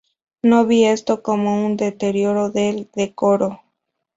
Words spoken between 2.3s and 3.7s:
del decoro.